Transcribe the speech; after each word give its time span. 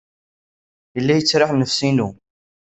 Yella 0.95 1.13
yettraḥ 1.17 1.51
nnefs-inu. 1.53 2.09